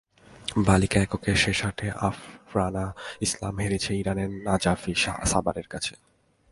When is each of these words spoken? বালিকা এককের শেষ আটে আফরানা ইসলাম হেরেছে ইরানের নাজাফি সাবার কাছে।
বালিকা 0.67 0.97
এককের 1.05 1.37
শেষ 1.43 1.59
আটে 1.69 1.87
আফরানা 2.09 2.85
ইসলাম 3.25 3.55
হেরেছে 3.63 3.91
ইরানের 4.01 4.29
নাজাফি 4.47 4.93
সাবার 5.31 5.67
কাছে। 5.73 5.93